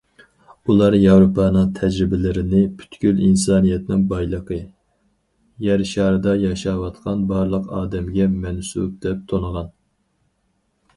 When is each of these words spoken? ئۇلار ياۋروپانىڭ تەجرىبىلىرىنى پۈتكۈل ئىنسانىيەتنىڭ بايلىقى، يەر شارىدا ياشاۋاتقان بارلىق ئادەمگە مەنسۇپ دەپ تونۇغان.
ئۇلار 0.69 0.95
ياۋروپانىڭ 0.99 1.67
تەجرىبىلىرىنى 1.79 2.61
پۈتكۈل 2.79 3.21
ئىنسانىيەتنىڭ 3.27 4.07
بايلىقى، 4.15 4.59
يەر 5.69 5.87
شارىدا 5.93 6.37
ياشاۋاتقان 6.47 7.31
بارلىق 7.35 7.73
ئادەمگە 7.83 8.31
مەنسۇپ 8.41 9.01
دەپ 9.07 9.25
تونۇغان. 9.35 9.75